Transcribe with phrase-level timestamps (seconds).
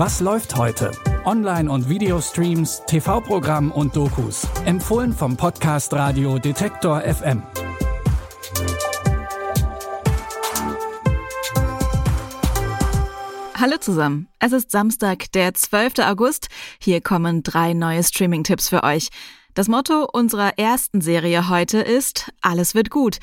[0.00, 0.92] Was läuft heute?
[1.24, 4.46] Online- und Videostreams, TV-Programm und Dokus.
[4.64, 7.42] Empfohlen vom Podcast Radio Detektor FM.
[13.56, 14.28] Hallo zusammen.
[14.38, 15.94] Es ist Samstag, der 12.
[16.04, 16.46] August.
[16.78, 19.08] Hier kommen drei neue Streaming-Tipps für euch.
[19.54, 23.18] Das Motto unserer ersten Serie heute ist Alles wird gut.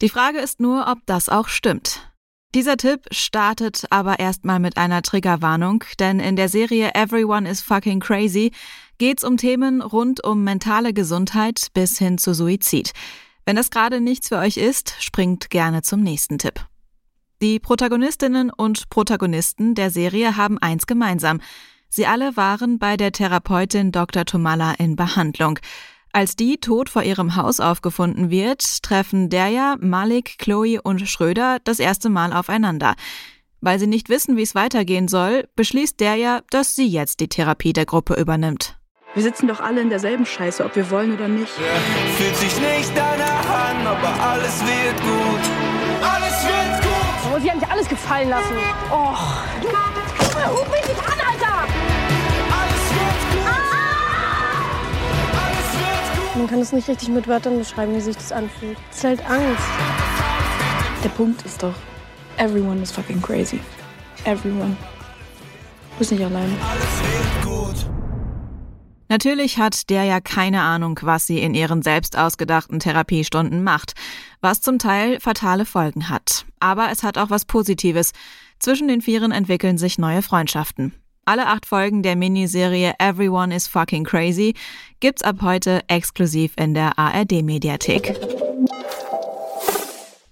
[0.00, 2.09] Die Frage ist nur, ob das auch stimmt.
[2.52, 8.00] Dieser Tipp startet aber erstmal mit einer Triggerwarnung, denn in der Serie Everyone is fucking
[8.00, 8.50] crazy
[8.98, 12.92] geht's um Themen rund um mentale Gesundheit bis hin zu Suizid.
[13.46, 16.66] Wenn das gerade nichts für euch ist, springt gerne zum nächsten Tipp.
[17.40, 21.40] Die Protagonistinnen und Protagonisten der Serie haben eins gemeinsam.
[21.88, 24.24] Sie alle waren bei der Therapeutin Dr.
[24.24, 25.60] Tomala in Behandlung.
[26.12, 31.78] Als die tot vor ihrem Haus aufgefunden wird, treffen Derja, Malik, Chloe und Schröder das
[31.78, 32.94] erste Mal aufeinander.
[33.60, 37.72] Weil sie nicht wissen, wie es weitergehen soll, beschließt Derja, dass sie jetzt die Therapie
[37.72, 38.76] der Gruppe übernimmt.
[39.14, 41.52] Wir sitzen doch alle in derselben Scheiße, ob wir wollen oder nicht.
[42.16, 45.50] Fühlt sich nicht danach an, aber alles wird gut.
[46.02, 47.34] Alles wird gut.
[47.34, 48.54] Oh, sie haben sich alles gefallen lassen.
[48.92, 49.89] Oh.
[56.50, 58.76] Kann es nicht richtig mit Wörtern beschreiben, wie sich das anfühlt.
[58.90, 59.62] Es ist halt Angst.
[61.04, 61.76] Der Punkt ist doch,
[62.38, 63.60] everyone is fucking crazy.
[64.24, 64.76] Everyone.
[65.92, 66.52] Du bist nicht alleine.
[66.68, 67.86] Alles wird gut.
[69.08, 73.92] Natürlich hat der ja keine Ahnung, was sie in ihren selbst ausgedachten Therapiestunden macht,
[74.40, 76.46] was zum Teil fatale Folgen hat.
[76.58, 78.10] Aber es hat auch was Positives.
[78.58, 80.99] Zwischen den Vieren entwickeln sich neue Freundschaften.
[81.24, 84.54] Alle acht Folgen der Miniserie Everyone is Fucking Crazy
[85.00, 88.18] gibt's ab heute exklusiv in der ARD-Mediathek.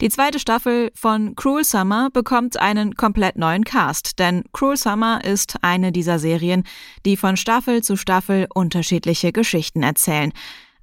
[0.00, 5.56] Die zweite Staffel von Cruel Summer bekommt einen komplett neuen Cast, denn Cruel Summer ist
[5.62, 6.62] eine dieser Serien,
[7.04, 10.32] die von Staffel zu Staffel unterschiedliche Geschichten erzählen.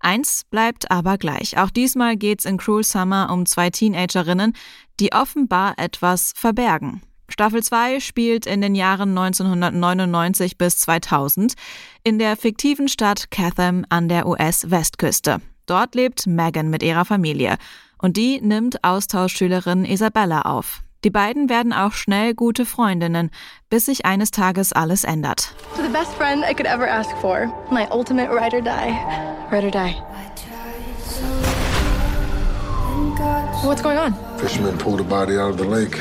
[0.02, 1.58] Eins bleibt aber gleich.
[1.58, 4.54] Auch diesmal geht's in Cruel Summer um zwei Teenagerinnen,
[5.00, 7.02] die offenbar etwas verbergen.
[7.36, 11.56] Staffel 2 spielt in den Jahren 1999 bis 2000
[12.02, 15.42] in der fiktiven Stadt Catham an der US-Westküste.
[15.66, 17.58] Dort lebt Megan mit ihrer Familie
[17.98, 20.80] und die nimmt Austauschschülerin Isabella auf.
[21.04, 23.32] Die beiden werden auch schnell gute Freundinnen,
[23.70, 25.54] bis sich eines Tages alles ändert.
[25.76, 27.48] To the best friend I could ever ask for.
[27.70, 28.96] My ultimate ride or die.
[29.52, 29.96] Ride or die.
[33.62, 34.16] What's going on?
[34.38, 36.00] Fishermen pulled a body out of the lake.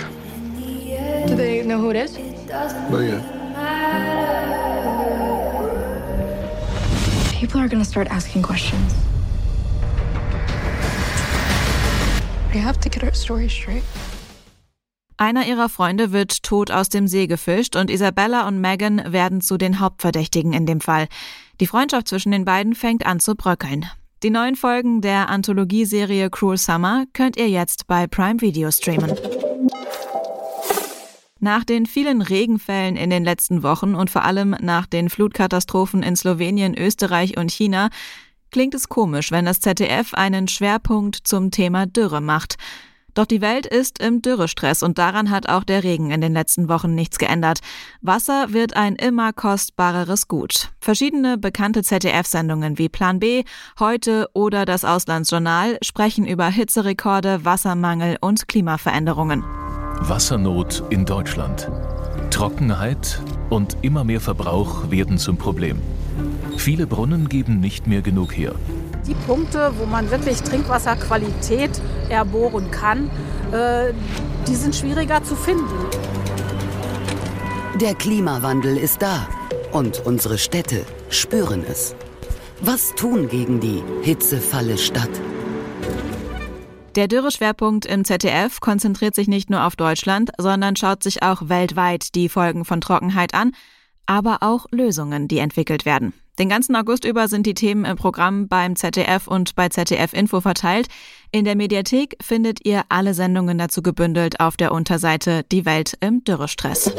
[1.27, 2.19] Do they know who it is?
[2.91, 3.21] But yeah,
[7.41, 8.95] People are gonna start asking questions.
[12.53, 13.83] We have to get our story straight.
[15.17, 19.57] Einer ihrer Freunde wird tot aus dem See gefischt und Isabella und Megan werden zu
[19.57, 21.07] den Hauptverdächtigen in dem Fall.
[21.61, 23.87] Die Freundschaft zwischen den beiden fängt an zu bröckeln.
[24.23, 29.13] Die neuen Folgen der Anthologieserie Cruel Summer könnt ihr jetzt bei Prime Video streamen.
[31.45, 36.17] Nach den vielen Regenfällen in den letzten Wochen und vor allem nach den Flutkatastrophen in
[36.17, 37.91] Slowenien, Österreich und China
[38.51, 42.55] klingt es komisch, wenn das ZDF einen Schwerpunkt zum Thema Dürre macht.
[43.13, 46.71] Doch die Welt ist im Dürrestress und daran hat auch der Regen in den letzten
[46.71, 47.59] Wochen nichts geändert.
[48.01, 50.71] Wasser wird ein immer kostbareres Gut.
[50.81, 53.45] Verschiedene bekannte ZDF-Sendungen wie Plan B,
[53.79, 59.45] Heute oder das Auslandsjournal sprechen über Hitzerekorde, Wassermangel und Klimaveränderungen.
[60.01, 61.71] Wassernot in Deutschland.
[62.31, 65.81] Trockenheit und immer mehr Verbrauch werden zum Problem.
[66.57, 68.55] Viele Brunnen geben nicht mehr genug her.
[69.07, 71.71] Die Punkte, wo man wirklich Trinkwasserqualität
[72.09, 73.11] erbohren kann,
[73.53, 73.93] äh,
[74.47, 75.73] die sind schwieriger zu finden.
[77.81, 79.27] Der Klimawandel ist da
[79.73, 81.95] und unsere Städte spüren es.
[82.61, 85.11] Was tun gegen die Hitzefalle Stadt?
[86.97, 92.15] Der Dürreschwerpunkt im ZDF konzentriert sich nicht nur auf Deutschland, sondern schaut sich auch weltweit
[92.15, 93.51] die Folgen von Trockenheit an,
[94.07, 96.13] aber auch Lösungen, die entwickelt werden.
[96.39, 100.41] Den ganzen August über sind die Themen im Programm beim ZDF und bei ZDF Info
[100.41, 100.87] verteilt.
[101.33, 106.23] In der Mediathek findet ihr alle Sendungen dazu gebündelt auf der Unterseite Die Welt im
[106.23, 106.93] Dürrestress.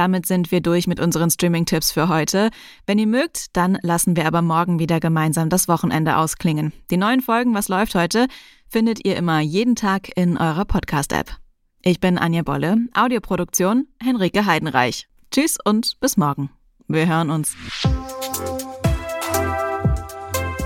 [0.00, 2.48] Damit sind wir durch mit unseren Streaming-Tipps für heute.
[2.86, 6.72] Wenn ihr mögt, dann lassen wir aber morgen wieder gemeinsam das Wochenende ausklingen.
[6.90, 8.26] Die neuen Folgen Was läuft heute
[8.70, 11.36] findet ihr immer jeden Tag in eurer Podcast-App.
[11.82, 15.06] Ich bin Anja Bolle, Audioproduktion Henrike Heidenreich.
[15.30, 16.48] Tschüss und bis morgen.
[16.88, 17.54] Wir hören uns.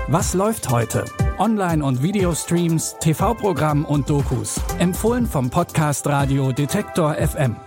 [0.07, 1.03] Was läuft heute?
[1.39, 4.61] Online- und Videostreams, TV-Programm und Dokus.
[4.79, 7.57] Empfohlen vom Podcast Radio Detektor FM.